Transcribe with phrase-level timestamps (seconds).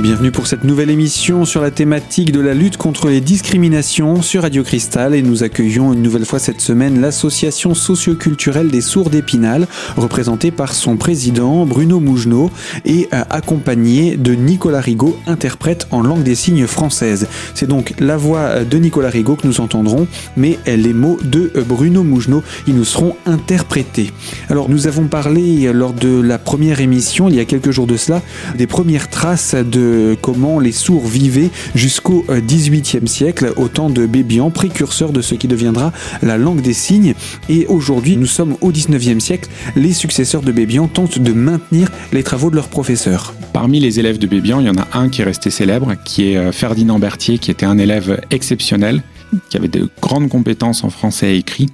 [0.00, 4.42] Bienvenue pour cette nouvelle émission sur la thématique de la lutte contre les discriminations sur
[4.42, 9.66] Radio Cristal et nous accueillons une nouvelle fois cette semaine l'association socioculturelle des sourds d'Épinal
[9.98, 12.50] représentée par son président Bruno Mougenot
[12.86, 17.28] et euh, accompagné de Nicolas Rigaud, interprète en langue des signes française.
[17.54, 22.04] C'est donc la voix de Nicolas Rigaud que nous entendrons mais les mots de Bruno
[22.04, 24.12] Mougenot, ils nous seront interprétés.
[24.48, 27.98] Alors nous avons parlé lors de la première émission il y a quelques jours de
[27.98, 28.22] cela
[28.56, 29.89] des premières traces de
[30.20, 35.48] comment les sourds vivaient jusqu'au XVIIIe siècle, au temps de Bébian, précurseur de ce qui
[35.48, 37.14] deviendra la langue des signes.
[37.48, 42.22] Et aujourd'hui, nous sommes au XIXe siècle, les successeurs de Bébian tentent de maintenir les
[42.22, 43.34] travaux de leurs professeurs.
[43.52, 46.32] Parmi les élèves de Bébian, il y en a un qui est resté célèbre, qui
[46.32, 49.02] est euh, Ferdinand Berthier, qui était un élève exceptionnel,
[49.48, 51.66] qui avait de grandes compétences en français écrit,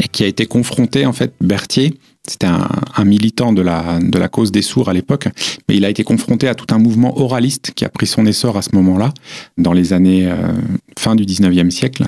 [0.00, 1.94] et qui a été confronté, en fait, Berthier,
[2.30, 5.28] c'était un, militant de la, de la cause des sourds à l'époque,
[5.68, 8.56] mais il a été confronté à tout un mouvement oraliste qui a pris son essor
[8.56, 9.12] à ce moment-là,
[9.56, 10.52] dans les années euh,
[10.98, 12.06] fin du 19e siècle.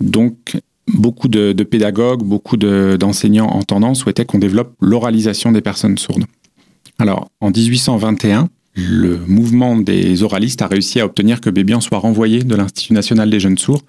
[0.00, 0.56] Donc,
[0.88, 6.24] beaucoup de, pédagogues, beaucoup d'enseignants entendants souhaitaient qu'on développe l'oralisation des personnes sourdes.
[6.98, 12.44] Alors, en 1821, le mouvement des oralistes a réussi à obtenir que Bébian soit renvoyé
[12.44, 13.82] de l'Institut national des jeunes sourds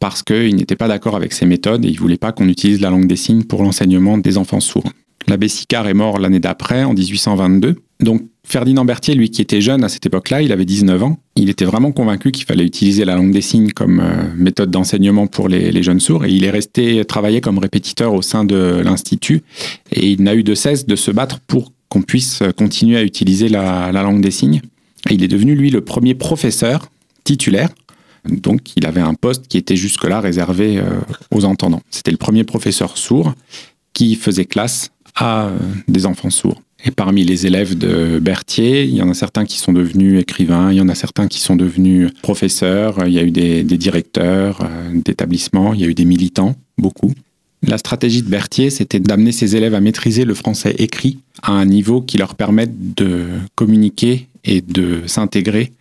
[0.00, 2.80] parce qu'il n'était pas d'accord avec ces méthodes et il ne voulait pas qu'on utilise
[2.80, 4.90] la langue des signes pour l'enseignement des enfants sourds.
[5.28, 7.76] L'abbé Sicard est mort l'année d'après, en 1822.
[8.00, 11.50] Donc Ferdinand Berthier, lui qui était jeune à cette époque-là, il avait 19 ans, il
[11.50, 15.48] était vraiment convaincu qu'il fallait utiliser la langue des signes comme euh, méthode d'enseignement pour
[15.48, 19.42] les, jeunes sourds et il est resté travailler comme répétiteur au sein de l'Institut
[19.92, 23.50] et il n'a eu de cesse de se battre pour qu'on puisse continuer à utiliser
[23.50, 24.62] la, la langue des signes.
[25.10, 26.88] Et il est devenu, lui, le premier professeur
[27.24, 27.68] titulaire
[28.28, 31.82] donc il avait un poste qui était jusque-là réservé euh, aux entendants.
[31.90, 33.34] C'était le premier professeur sourd
[33.92, 36.60] qui faisait classe à euh, des enfants sourds.
[36.84, 40.72] Et parmi les élèves de Berthier, il y en a certains qui sont devenus écrivains,
[40.72, 44.60] il y en a certains qui sont devenus professeurs, il y a eu des, directeurs
[44.62, 47.12] euh, d'établissements, il y a eu des militants, beaucoup.
[47.62, 51.66] La stratégie de Berthier, c'était d'amener ses élèves à maîtriser le français écrit à un
[51.66, 55.72] niveau qui leur permette de communiquer et de s'intégrer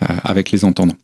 [0.00, 0.96] avec les entendants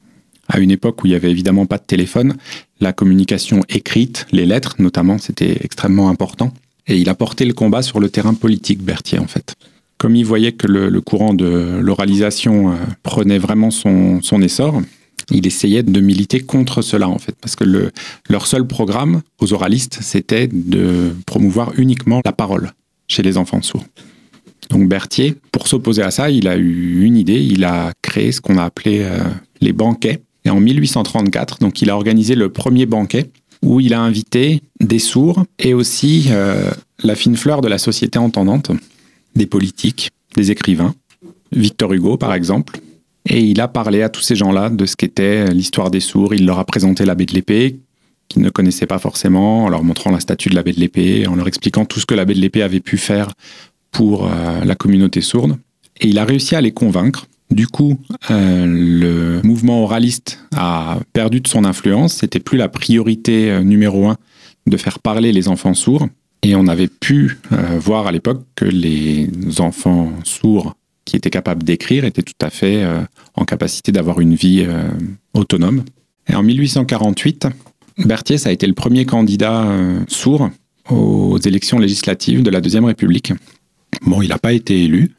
[0.50, 2.34] à une époque où il n'y avait évidemment pas de téléphone,
[2.81, 6.53] la communication écrite, les lettres notamment, c'était extrêmement important.
[6.88, 9.55] Et il a porté le combat sur le terrain politique, Berthier, en fait.
[9.97, 12.75] Comme il voyait que le, courant de l'oralisation euh,
[13.05, 14.83] prenait vraiment son, essor,
[15.31, 17.37] il essayait de militer contre cela, en fait.
[17.41, 17.93] Parce que le,
[18.28, 22.72] leur seul programme aux oralistes, c'était de promouvoir uniquement la parole
[23.06, 23.84] chez les enfants sourds.
[24.69, 28.41] Donc Berthier, pour s'opposer à ça, il a eu une idée, il a créé ce
[28.41, 29.19] qu'on a appelé euh,
[29.60, 33.31] les banquets et en 1834, donc il a organisé le premier banquet
[33.62, 36.71] où il a invité des sourds et aussi euh,
[37.05, 38.72] la fine fleur de la société entendante,
[39.37, 40.94] des politiques, des écrivains,
[41.53, 42.81] Victor Hugo par exemple.
[43.28, 46.34] Et il a parlé à tous ces gens-là de ce qu'était l'histoire des sourds.
[46.34, 47.78] Il leur a présenté l'abbé de l'épée,
[48.28, 51.37] qu'ils ne connaissaient pas forcément, en leur montrant la statue de l'abbé de l'épée, en
[51.37, 53.31] leur expliquant tout ce que l'abbé de l'épée avait pu faire
[53.93, 55.59] pour euh, la communauté sourde.
[56.00, 57.99] Et il a réussi à les convaincre du coup,
[58.31, 62.15] euh, le mouvement oraliste a perdu de son influence.
[62.15, 64.16] C'était plus la priorité euh, numéro un
[64.66, 66.09] de faire parler les enfants sourds.
[66.43, 69.28] Et on avait pu euh, voir à l'époque que les
[69.59, 70.75] enfants sourds
[71.05, 72.87] qui étaient capables d'écrire étaient tout à fait
[73.34, 74.65] en capacité d'avoir une vie
[75.34, 75.83] autonome.
[76.28, 77.49] Et en 1848,
[78.05, 79.66] Berthier a été le premier candidat
[80.06, 80.50] sourd
[80.89, 83.33] aux élections législatives de la Deuxième République.
[84.03, 85.10] Bon, il n'a pas été élu,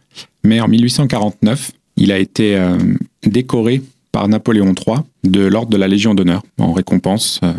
[0.45, 2.77] mais en 1849, il a été euh,
[3.23, 3.81] décoré
[4.11, 7.53] par Napoléon III de l'ordre de la Légion d'honneur en récompense euh,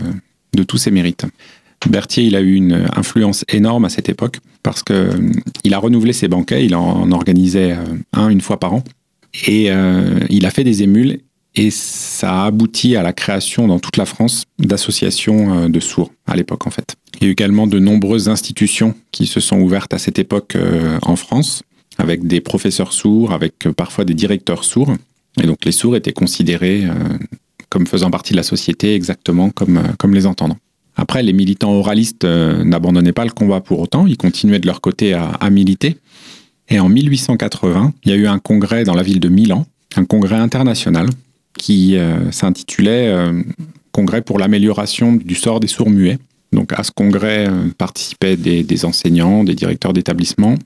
[0.54, 1.24] de tous ses mérites.
[1.88, 5.30] Berthier, il a eu une influence énorme à cette époque parce que euh,
[5.62, 7.76] il a renouvelé ses banquets, il en organisait
[8.12, 8.84] un une fois par an
[9.46, 9.70] et
[10.28, 11.20] il a fait des émules
[11.54, 16.36] et ça a abouti à la création dans toute la France d'associations de sourds à
[16.36, 16.96] l'époque en fait.
[17.14, 20.58] Il y a eu également de nombreuses institutions qui se sont ouvertes à cette époque
[21.00, 21.62] en France
[21.98, 24.94] avec des professeurs sourds, avec euh, parfois des directeurs sourds.
[25.42, 26.94] Et donc les sourds étaient considérés euh,
[27.68, 30.58] comme faisant partie de la société exactement comme, euh, les entendants.
[30.94, 35.14] Après, les militants oralistes n'abandonnaient pas le combat pour autant, ils continuaient de leur côté
[35.14, 35.96] à, militer.
[36.68, 39.64] Et en 1880, il y a eu un congrès dans la ville de Milan,
[39.96, 41.08] un congrès international
[41.56, 41.96] qui
[42.30, 43.10] s'intitulait
[43.90, 46.18] Congrès pour l'amélioration du sort des sourds muets.
[46.52, 47.48] Donc à ce congrès
[47.78, 50.56] participaient des, des enseignants, des directeurs d'établissements,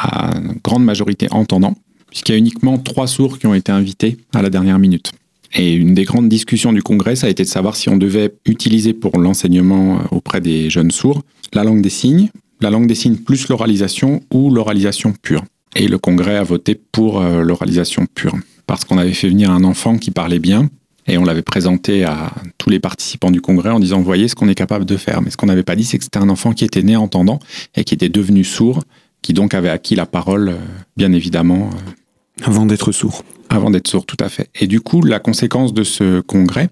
[0.00, 1.74] à grande majorité entendants,
[2.08, 5.12] puisqu'il y a uniquement trois sourds qui ont été invités à la dernière minute.
[5.54, 8.32] Et une des grandes discussions du Congrès, ça a été de savoir si on devait
[8.46, 12.30] utiliser pour l'enseignement euh, auprès des jeunes sourds la langue des signes,
[12.60, 15.44] la langue des signes plus l'oralisation ou l'oralisation pure.
[15.74, 18.36] Et le Congrès a voté pour euh, l'oralisation pure.
[18.66, 20.68] parce qu'on avait fait venir un enfant qui parlait bien
[21.08, 24.48] et on l'avait présenté à tous les participants du congrès en disant voyez ce qu'on
[24.48, 25.22] est capable de faire.
[25.22, 27.40] Mais ce qu'on n'avait pas dit, c'est que c'était un enfant qui était né entendant
[27.74, 28.84] et qui était devenu sourd,
[29.22, 30.58] qui donc avait acquis la parole, euh,
[30.96, 31.70] bien évidemment.
[31.72, 33.24] Euh, avant d'être sourd.
[33.48, 34.48] Avant d'être sourd, tout à fait.
[34.60, 36.70] Et du coup, la conséquence de ce congrès,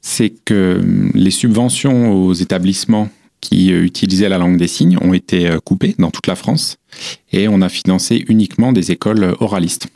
[0.00, 3.08] c'est que hum, les subventions aux établissements
[3.40, 6.78] qui euh, utilisaient la langue des signes ont été coupées dans toute la France
[7.32, 9.88] et on a financé uniquement des écoles oralistes.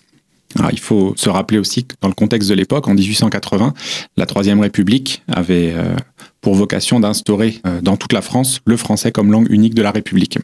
[0.58, 3.72] Alors, il faut se rappeler aussi que dans le contexte de l'époque, en 1880,
[4.16, 5.72] la Troisième République avait
[6.40, 10.40] pour vocation d'instaurer dans toute la France le français comme langue unique de la République.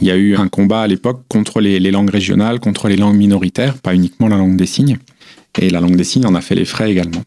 [0.00, 3.16] Il y a eu un combat à l'époque contre les, langues régionales, contre les langues
[3.16, 4.98] minoritaires, pas uniquement la langue des signes.
[5.60, 7.22] Et la langue des signes en a fait les frais également.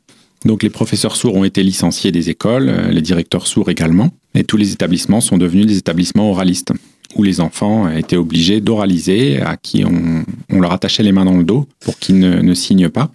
[0.46, 4.44] Donc les professeurs sourds ont été licenciés des écoles, euh, les directeurs sourds également, et
[4.44, 6.74] tous les établissements sont devenus des établissements oralistes
[7.16, 11.44] où les enfants étaient obligés d'oraliser, à qui on, leur attachait les mains dans le
[11.44, 13.12] dos pour qu'ils ne, signent pas.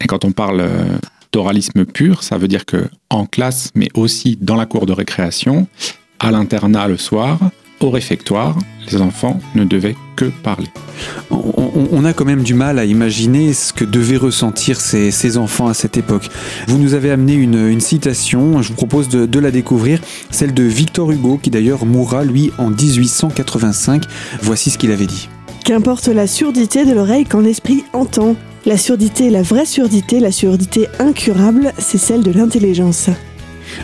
[0.00, 0.98] Et quand on parle euh,
[1.32, 5.68] d'oralisme pur, ça veut dire que en classe, mais aussi dans la cour de récréation,
[6.18, 7.38] à l'internat le soir,
[7.80, 8.56] au réfectoire,
[8.90, 10.68] les enfants ne devaient que parler.
[11.30, 15.74] On, a quand même du mal à imaginer ce que devaient ressentir ces, enfants à
[15.74, 16.28] cette époque.
[16.68, 20.00] Vous nous avez amené une, citation, je vous propose de, la découvrir,
[20.30, 24.04] celle de Victor Hugo, qui d'ailleurs mourra, lui, en 1885.
[24.40, 25.28] Voici ce qu'il avait dit.
[25.64, 28.36] Qu'importe la surdité de l'oreille quand l'esprit entend.
[28.64, 33.10] La surdité, la vraie surdité, la surdité incurable, c'est celle de l'intelligence.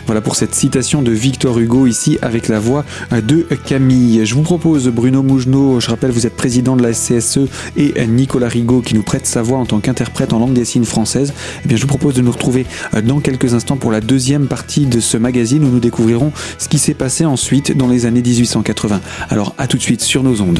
[0.05, 4.25] Voilà pour cette citation de Victor Hugo ici avec la voix de Camille.
[4.25, 7.39] Je vous propose Bruno Mougenot, je rappelle vous êtes président de la SCSE
[7.77, 10.85] et Nicolas Rigaud qui nous prête sa voix en tant qu'interprète en langue des signes
[10.85, 11.33] française.
[11.63, 12.65] Eh bien je vous propose de nous retrouver
[13.03, 16.79] dans quelques instants pour la deuxième partie de ce magazine où nous découvrirons ce qui
[16.79, 19.01] s'est passé ensuite dans les années 1880.
[19.29, 20.59] Alors à tout de suite sur nos ondes.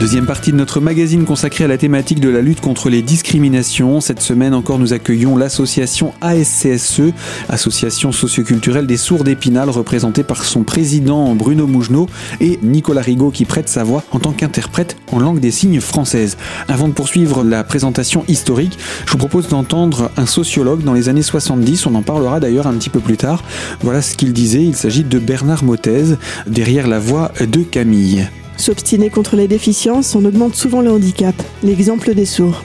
[0.00, 4.00] Deuxième partie de notre magazine consacrée à la thématique de la lutte contre les discriminations.
[4.00, 7.12] Cette semaine encore, nous accueillons l'association ASCSE,
[7.50, 12.06] Association socioculturelle des sourds d'Épinal, représentée par son président Bruno Mougenot
[12.40, 16.38] et Nicolas Rigaud qui prête sa voix en tant qu'interprète en langue des signes française.
[16.66, 21.20] Avant de poursuivre la présentation historique, je vous propose d'entendre un sociologue dans les années
[21.20, 21.84] 70.
[21.84, 23.44] On en parlera d'ailleurs un petit peu plus tard.
[23.82, 24.64] Voilà ce qu'il disait.
[24.64, 26.14] Il s'agit de Bernard Mottez,
[26.46, 28.30] derrière la voix de Camille.
[28.60, 31.34] S'obstiner contre les déficiences, on augmente souvent le handicap.
[31.62, 32.62] L'exemple des sourds.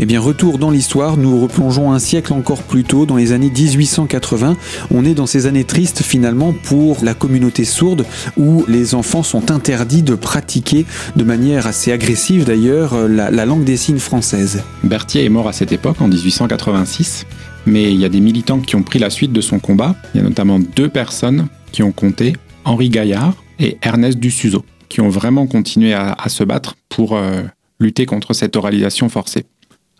[0.00, 3.48] Eh bien, retour dans l'histoire, nous replongeons un siècle encore plus tôt, dans les années
[3.48, 4.56] 1880.
[4.90, 8.04] On est dans ces années tristes finalement pour la communauté sourde,
[8.36, 13.62] où les enfants sont interdits de pratiquer de manière assez agressive d'ailleurs la, la langue
[13.62, 14.64] des signes française.
[14.82, 17.26] Berthier est mort à cette époque, en 1886,
[17.64, 19.94] mais il y a des militants qui ont pris la suite de son combat.
[20.14, 22.32] Il y a notamment deux personnes qui ont compté,
[22.64, 27.42] Henri Gaillard et Ernest Dussuzeau qui ont vraiment continué à, se battre pour euh,
[27.80, 29.44] lutter contre cette oralisation forcée.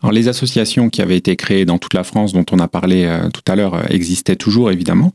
[0.02, 3.04] Alors, les associations qui avaient été créées dans toute la France, dont on a parlé
[3.04, 5.12] euh, tout à l'heure, euh, existaient toujours évidemment.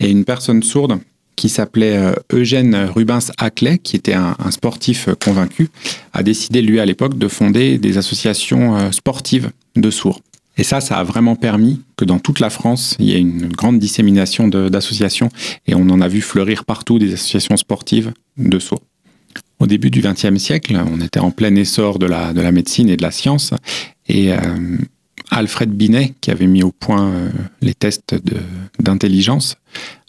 [0.00, 0.98] Et une personne sourde
[1.36, 5.68] qui s'appelait Eugène Rubens Hackley, qui était un, sportif convaincu,
[6.14, 10.22] a décidé, lui, à l'époque, de fonder des associations sportives de sourds.
[10.56, 13.48] Et ça, ça a vraiment permis que dans toute la France, il y ait une
[13.48, 15.28] grande dissémination d'associations
[15.66, 18.82] et on en a vu fleurir partout des associations sportives de sourds.
[19.66, 22.88] Au début du XXe siècle, on était en plein essor de la, de la médecine
[22.88, 23.52] et de la science,
[24.08, 24.38] et euh,
[25.32, 27.30] Alfred Binet, qui avait mis au point euh,
[27.62, 28.14] les tests
[28.78, 29.56] d'intelligence,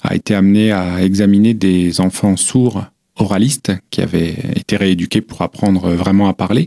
[0.04, 2.86] a été amené à examiner des enfants sourds
[3.16, 6.66] oralistes qui avaient été rééduqués pour apprendre vraiment à parler.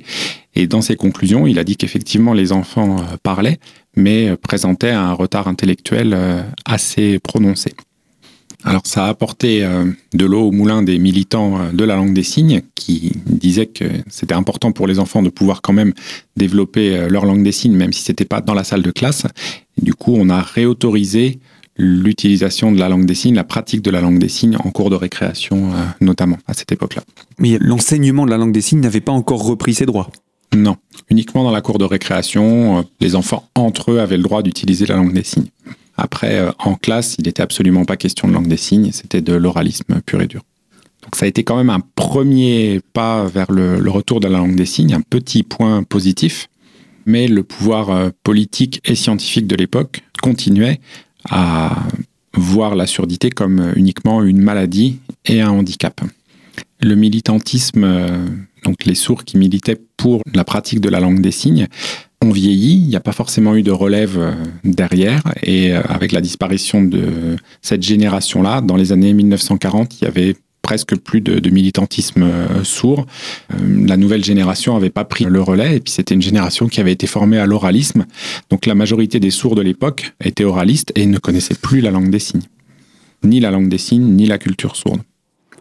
[0.57, 3.61] Et dans ses conclusions, il a dit qu'effectivement les enfants euh, parlaient,
[3.95, 6.19] mais présentaient un retard intellectuel
[6.65, 7.73] assez prononcé.
[8.65, 12.13] Alors ça a apporté euh, de l'eau au moulin des militants euh, de la langue
[12.13, 15.95] des signes qui disaient que c'était important pour les enfants de pouvoir quand même
[16.37, 19.27] développer euh, leur langue des signes même si c'était pas dans la salle de classe.
[19.81, 21.41] du coup, on a réautorisé
[21.77, 24.91] l'utilisation de la langue des signes, la pratique de la langue des signes en cours
[24.91, 25.71] de récréation
[26.03, 27.03] notamment à cette époque-là.
[27.39, 30.11] Mais l'enseignement de la langue des signes n'avait pas encore repris ses droits?
[30.55, 30.77] Non,
[31.09, 34.97] uniquement dans la cour de récréation, les enfants entre eux avaient le droit d'utiliser la
[34.97, 35.49] langue des signes.
[36.01, 39.35] Après, euh, en classe, il n'était absolument pas question de langue des signes, c'était de
[39.35, 40.43] l'oralisme pur et dur.
[41.03, 44.57] Donc ça a été quand même un premier pas vers le, retour de la langue
[44.57, 46.49] des signes, un petit point positif,
[47.05, 50.81] mais le pouvoir euh, politique et scientifique de l'époque continuait
[51.29, 51.77] à
[52.35, 56.01] voir la surdité comme uniquement une maladie et un handicap.
[56.81, 58.27] Le militantisme euh,
[58.65, 61.67] donc les sourds qui militaient pour la pratique de la langue des signes,
[62.23, 62.75] ont vieilli.
[62.75, 64.33] Il n'y a pas forcément eu de relève euh,
[64.65, 65.23] derrière.
[65.43, 70.37] Et euh, avec la disparition de cette génération-là, dans les années 1940, il y avait
[70.63, 73.07] presque plus de, militantisme euh, sourd.
[73.59, 76.93] la nouvelle génération n'avait pas pris le relais et puis c'était une génération qui avait
[76.93, 78.05] été formée à l'oralisme.
[78.51, 82.11] Donc la majorité des sourds de l'époque étaient oralistes et ne connaissaient plus la langue
[82.11, 82.43] des signes.
[83.25, 85.01] Ni la langue des signes, ni la culture sourde.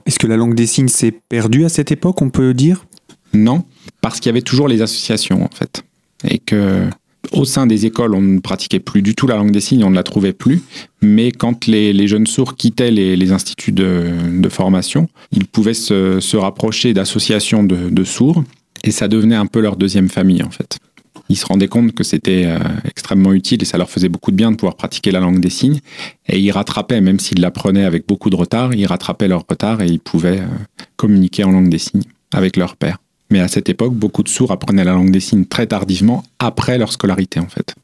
[0.06, 2.86] Est-ce que la langue des signes s'est perdue à cette époque, on peut dire?
[3.34, 3.64] Non,
[4.02, 5.84] parce qu'il y avait toujours les associations en fait
[6.24, 6.90] et que
[7.32, 9.90] au sein des écoles, on ne pratiquait plus du tout la langue des signes, on
[9.90, 10.62] ne la trouvait plus.
[11.02, 17.64] Mais quand les, jeunes sourds quittaient les, instituts de, formation, ils pouvaient se, rapprocher d'associations
[17.64, 18.44] de, sourds
[18.84, 20.80] et ça devenait un peu leur deuxième famille en fait.
[21.28, 24.36] Ils se rendaient compte que c'était euh, extrêmement utile et ça leur faisait beaucoup de
[24.36, 25.80] bien de pouvoir pratiquer la langue des signes.
[26.28, 29.88] Et ils rattrapaient, même s'ils l'apprenaient avec beaucoup de retard, ils rattrapaient leur retard et
[29.88, 30.48] ils pouvaient euh,
[30.96, 32.98] communiquer en langue des signes avec leur père.
[33.30, 36.78] Mais à cette époque, beaucoup de sourds apprenaient la langue des signes très tardivement, après
[36.78, 37.76] leur scolarité en fait.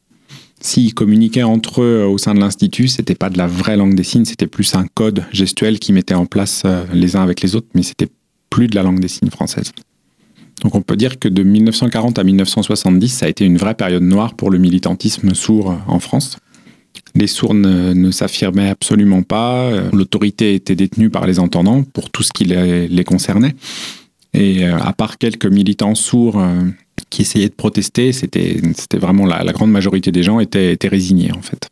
[0.62, 3.94] S'ils communiquaient entre eux euh, au sein de l'institut, c'était pas de la vraie langue
[3.94, 7.42] des signes, c'était plus un code gestuel qu'ils mettaient en place euh, les uns avec
[7.42, 8.08] les autres, mais c'était
[8.50, 9.74] plus de la langue des signes française.
[10.64, 14.02] Donc on peut dire que de 1940 à 1970, ça a été une vraie période
[14.02, 16.38] noire pour le militantisme sourd euh, en France.
[17.14, 22.32] Les sourds ne, s'affirmaient absolument pas, l'autorité était détenue par les entendants pour tout ce
[22.34, 23.54] qui les concernait.
[24.36, 26.62] Et euh, à part quelques militants sourds euh,
[27.10, 28.60] qui essayaient de protester, c'était
[28.94, 31.70] vraiment la, grande majorité des gens étaient, étaient résignés en fait.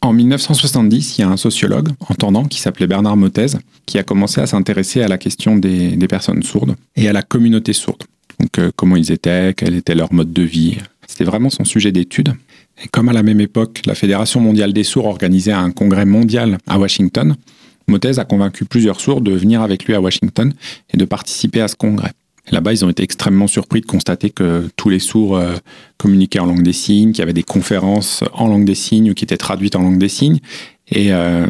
[0.00, 3.46] En 1970, il y a un sociologue entendant qui s'appelait Bernard Motez
[3.86, 7.72] qui a commencé à s'intéresser à la question des, personnes sourdes et à la communauté
[7.72, 8.02] sourde.
[8.40, 10.78] Donc euh, comment ils étaient, quel était leur mode de vie.
[11.06, 12.34] C'était vraiment son sujet d'étude.
[12.82, 16.58] Et comme à la même époque, la Fédération mondiale des sourds organisait un congrès mondial
[16.66, 17.36] à Washington,
[17.86, 20.52] Motez a convaincu plusieurs sourds de venir avec lui à Washington
[20.92, 22.12] et de participer à ce congrès.
[22.50, 25.54] Là-bas, ils ont été extrêmement surpris de constater que tous les sourds euh,
[25.96, 29.14] communiquaient en langue des signes, qu'il y avait des conférences en langue des signes ou
[29.14, 30.40] qui étaient traduites en langue des signes.
[30.88, 31.46] Et euh,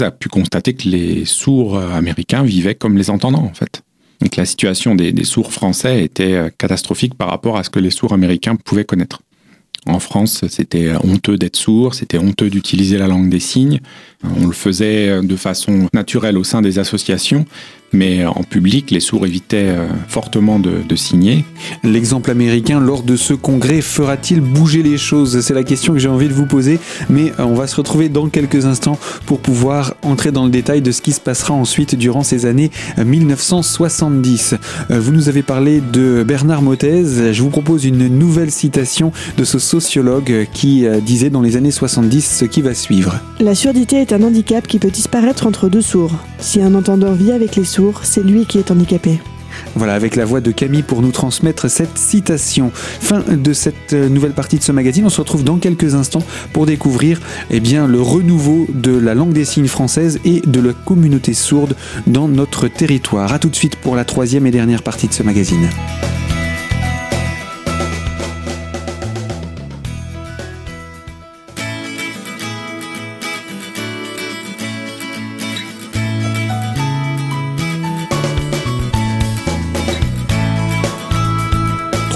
[0.00, 3.82] a pu constater que les sourds euh, américains vivaient comme les entendants, en fait.
[4.20, 7.90] Donc la situation des, des sourds français était catastrophique par rapport à ce que les
[7.90, 9.20] sourds américains pouvaient connaître.
[9.86, 13.80] En France, c'était honteux d'être sourd, c'était honteux d'utiliser la langue des signes.
[14.40, 17.44] On le faisait de façon naturelle au sein des associations,
[17.92, 21.44] mais en public, les sourds évitaient euh, fortement de, signer.
[21.84, 25.40] L'exemple américain lors de ce congrès fera-t-il bouger les choses?
[25.40, 26.78] C'est la question que j'ai envie de vous poser,
[27.10, 30.80] mais euh, on va se retrouver dans quelques instants pour pouvoir entrer dans le détail
[30.80, 34.54] de ce qui se passera ensuite durant ces années 1970.
[34.90, 39.44] Euh, vous nous avez parlé de Bernard Motez, je vous propose une nouvelle citation de
[39.44, 43.20] ce sociologue qui disait dans les années 70 ce qui va suivre.
[43.38, 46.12] La surdité est un handicap qui peut disparaître entre deux sourds.
[46.38, 49.20] Si un entendeur vit avec les sourds, c'est lui qui est handicapé.
[49.74, 52.70] Voilà, avec la voix de Camille pour nous transmettre cette citation.
[52.74, 55.06] Fin de cette euh, nouvelle partie de ce magazine.
[55.06, 59.32] On se retrouve dans quelques instants pour découvrir eh bien, le renouveau de la langue
[59.32, 61.74] des signes française et de la communauté sourde
[62.06, 63.32] dans notre territoire.
[63.32, 65.68] A tout de suite pour la troisième et dernière partie de ce magazine.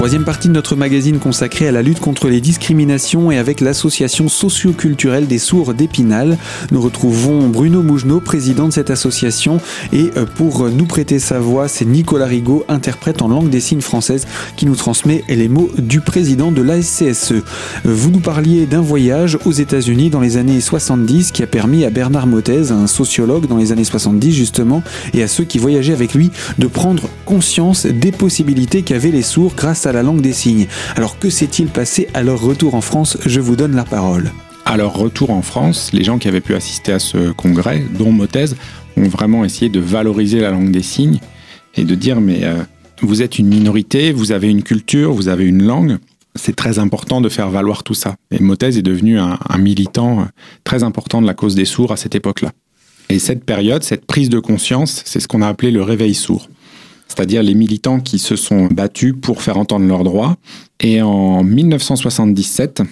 [0.01, 4.31] Troisième partie de notre magazine consacrée à la lutte contre les discriminations et avec l'association
[4.31, 6.39] socio-culturelle des sourds d'Épinal.
[6.71, 9.61] Nous retrouvons Bruno Mougenot, président de cette association,
[9.93, 13.83] et euh, pour nous prêter sa voix, c'est Nicolas Rigaud, interprète en langue des signes
[13.83, 14.27] française,
[14.57, 17.35] qui nous transmet les mots du président de l'ASCSE.
[17.85, 21.91] Vous nous parliez d'un voyage aux États-Unis dans les années 70 qui a permis à
[21.91, 26.15] Bernard Motez, un sociologue dans les années 70 justement, et à ceux qui voyageaient avec
[26.15, 30.67] lui, de prendre conscience des possibilités qu'avaient les sourds grâce à la langue des signes.
[30.97, 33.19] Alors que s'est-il passé à leur retour en France?
[33.27, 34.31] Je vous donne la parole.
[34.65, 38.13] À leur retour en France, les gens qui avaient pu assister à ce congrès, dont
[38.13, 38.47] Motez,
[38.97, 41.19] ont vraiment essayé de valoriser la langue des signes
[41.77, 42.63] et de dire mais euh,
[43.03, 45.99] vous êtes une minorité, vous avez une culture, vous avez une langue.
[46.37, 48.15] C'est très important de faire valoir tout ça.
[48.31, 50.29] Et Motez est devenu un, un militant
[50.63, 52.53] très important de la cause des sourds à cette époque-là.
[53.09, 56.49] Et cette période, cette prise de conscience, c'est ce qu'on a appelé le réveil sourd
[57.11, 60.37] c'est-à-dire les militants qui se sont battus pour faire entendre leurs droits.
[60.79, 62.83] Et en 1977,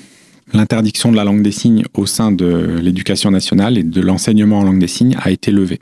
[0.53, 4.65] l'interdiction de la langue des signes au sein de l'éducation nationale et de l'enseignement en
[4.65, 5.79] langue des signes a été levée.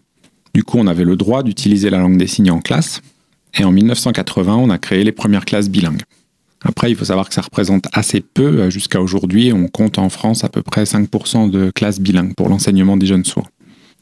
[0.55, 3.01] Du coup, on avait le droit d'utiliser la langue des signes en classe.
[3.59, 6.03] Et en 1980, on a créé les premières classes bilingues.
[6.63, 8.69] Après, il faut savoir que ça représente assez peu.
[8.69, 12.99] Jusqu'à aujourd'hui, on compte en France à peu près 5% de classes bilingues pour l'enseignement
[12.99, 13.49] des jeunes sourds.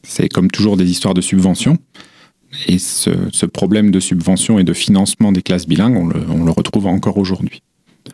[0.03, 1.77] C'est comme toujours des histoires de subventions.
[2.67, 7.17] Et ce, problème de subvention et de financement des classes bilingues, on le, retrouve encore
[7.17, 7.61] aujourd'hui.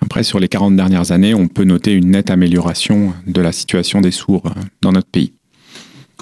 [0.02, 4.02] Après, sur les 40 dernières années, on peut noter une nette amélioration de la situation
[4.02, 5.34] des sourds dans notre pays.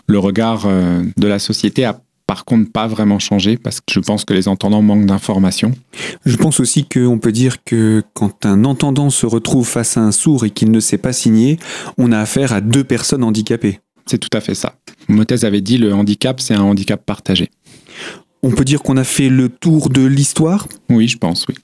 [0.08, 4.24] Le regard de la société a par contre pas vraiment changé parce que je pense
[4.24, 5.72] que les entendants manquent d'informations.
[6.28, 10.12] Je pense aussi qu'on peut dire que quand un entendant se retrouve face à un
[10.12, 11.58] sourd et qu'il ne sait pas signer,
[11.98, 13.80] on a affaire à deux personnes handicapées.
[14.10, 14.76] C'est tout à fait ça.
[15.08, 17.50] Mothèse avait dit le handicap, c'est un handicap partagé.
[18.42, 21.56] On peut dire qu'on a fait le tour de l'histoire Oui, je pense, oui.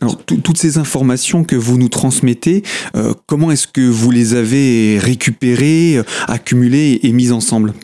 [0.00, 2.62] Alors, toutes ces informations que vous nous transmettez,
[2.94, 7.74] euh, comment est-ce que vous les avez récupérées, euh, accumulées et mises ensemble?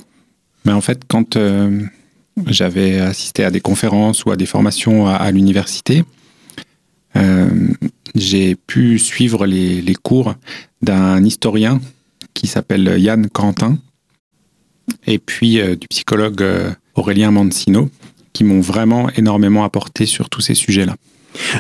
[0.65, 1.83] Mais ben, En fait, quand euh,
[2.47, 6.05] j'avais assisté à des conférences ou à des formations à, l'université.
[7.17, 7.49] Euh,
[8.15, 10.35] j'ai pu suivre les, cours
[10.83, 11.81] d'un historien
[12.35, 13.79] qui s'appelle Yann Quentin
[15.07, 17.91] et puis euh, du psychologue euh, Aurélien Mancino
[18.33, 20.95] qui m'ont vraiment énormément apporté sur tous ces sujets-là.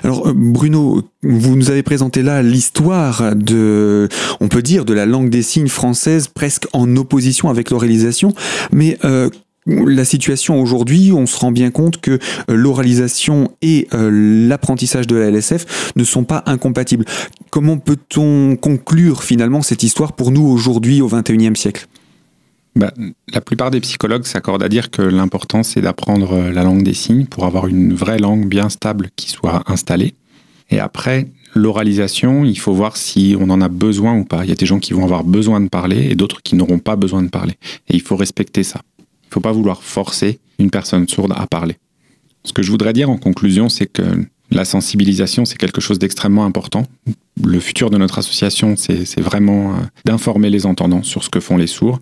[0.03, 4.09] Alors Bruno, vous nous avez présenté là l'histoire de,
[4.41, 8.33] on peut dire, de la langue des signes française presque en opposition avec l'oralisation,
[8.73, 8.99] mais
[9.69, 12.19] la situation aujourd'hui, on se rend bien compte que euh,
[12.49, 14.11] l'oralisation et euh,
[14.49, 17.05] l'apprentissage de la LSF ne sont pas incompatibles.
[17.51, 21.87] Comment peut-on conclure finalement cette histoire pour nous aujourd'hui au XXIe siècle?
[22.79, 22.93] Bah,
[23.33, 26.95] la plupart des psychologues s'accordent à dire que l'important c'est d'apprendre euh, la langue des
[26.95, 30.15] signes pour avoir une vraie langue bien stable qui soit installée.
[30.71, 34.45] Et après, l'oralisation, il faut voir si on en a besoin ou pas.
[34.45, 36.79] Il y a des gens qui vont avoir besoin de parler et d'autres qui n'auront
[36.79, 37.55] pas besoin de parler.
[37.89, 38.83] Et il faut respecter ça.
[38.99, 41.79] Il ne faut pas vouloir forcer une personne sourde à parler.
[42.45, 46.45] Ce que je voudrais dire en conclusion, c'est que la sensibilisation, c'est quelque chose d'extrêmement
[46.45, 46.87] important.
[47.43, 51.57] Le futur de notre association, c'est vraiment euh, d'informer les entendants sur ce que font
[51.57, 52.01] les sourds.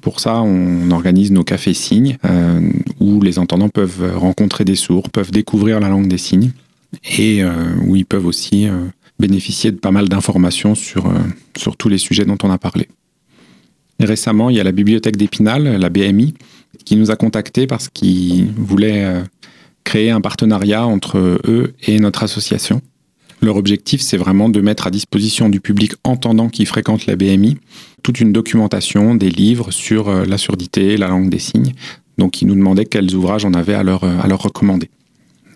[0.00, 2.60] Pour ça, on organise nos cafés signes, euh,
[3.00, 6.52] où les entendants peuvent rencontrer des sourds, peuvent découvrir la langue des signes,
[7.18, 7.52] et euh,
[7.86, 8.68] où ils peuvent aussi
[9.18, 11.12] bénéficier de pas mal d'informations sur,
[11.56, 12.88] sur tous les sujets dont on a parlé.
[13.98, 16.34] récemment, il y a la bibliothèque d'Épinal, la BMI,
[16.84, 19.24] qui nous a contactés parce qu'ils voulaient
[19.88, 22.82] créer un partenariat entre eux et notre association.
[23.40, 27.56] Leur objectif, c'est vraiment de mettre à disposition du public entendant qui fréquente la BMI
[28.02, 31.72] toute une documentation, des livres sur euh, la surdité, la langue des signes.
[32.18, 34.90] Donc, ils nous demandaient quels ouvrages on avait à leur, à leur recommander.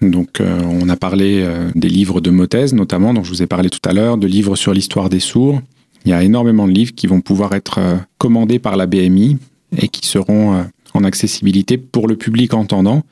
[0.00, 3.68] Donc, euh, on a parlé des livres de Mothèse, notamment, dont je vous ai parlé
[3.68, 5.60] tout à l'heure, de livres sur l'histoire des sourds.
[6.06, 7.78] Il y a énormément de livres qui vont pouvoir être
[8.16, 9.36] commandés par la BMI
[9.76, 10.64] et qui seront
[10.94, 13.02] en accessibilité pour le public entendant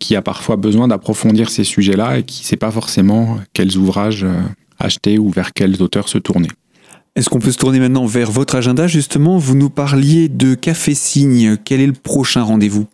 [0.00, 4.24] qui a parfois besoin d'approfondir ces sujets-là et qui ne sait pas forcément quels ouvrages
[4.24, 4.40] euh,
[4.80, 6.48] acheter ou vers quels auteurs se tourner.
[7.14, 8.88] Est-ce qu'on peut se tourner maintenant vers votre agenda?
[8.88, 11.56] Justement Vous nous parliez de Café Signe.
[11.64, 12.86] Quel est le prochain rendez-vous?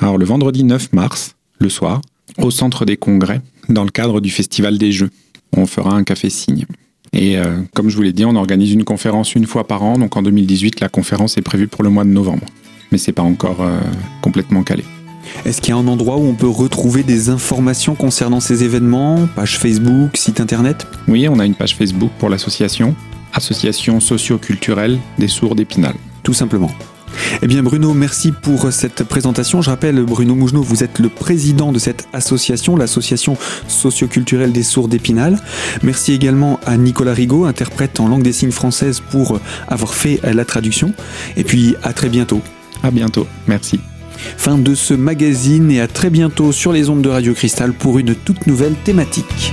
[0.00, 2.00] Alors le vendredi 9 mars, le soir,
[2.38, 5.10] au centre des congrès, dans le cadre du Festival des Jeux.
[5.56, 6.66] On fera un Café Signe.
[7.12, 9.98] Et euh, comme je vous l'ai dit, on organise une conférence une fois par an.
[9.98, 12.46] Donc en 2018, la conférence est prévue pour le mois de novembre
[12.94, 13.80] mais c'est pas encore euh,
[14.22, 14.84] complètement calé.
[15.44, 19.28] Est-ce qu'il y a un endroit où on peut retrouver des informations concernant ces événements
[19.34, 20.86] Page Facebook, site internet?
[21.08, 22.94] Oui, on a une page Facebook pour l'association,
[23.32, 25.94] Association socio-culturelle des sourds d'Épinal.
[26.22, 26.70] Tout simplement.
[27.42, 29.62] Eh bien Bruno, merci pour cette présentation.
[29.62, 33.36] Je rappelle, Bruno Mougenot, vous êtes le président de cette association, l'association
[33.68, 35.38] socioculturelle des sourds d'Épinal.
[35.82, 40.44] Merci également à Nicolas Rigaud, interprète en langue des signes française, pour avoir fait la
[40.44, 40.92] traduction.
[41.36, 42.40] Et puis à très bientôt.
[42.82, 43.26] À bientôt.
[43.46, 43.80] Merci.
[44.36, 47.98] Fin de ce magazine et à très bientôt sur les ondes de Radio Cristal pour
[47.98, 49.52] une toute nouvelle thématique.